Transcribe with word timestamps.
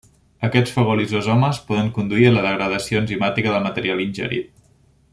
Aquests 0.45 0.71
fagolisosomes 0.77 1.59
poden 1.69 1.91
conduir 1.97 2.27
a 2.29 2.33
la 2.39 2.41
degradació 2.47 3.05
enzimàtica 3.05 3.55
del 3.57 3.71
material 3.71 4.03
ingerit. 4.11 4.53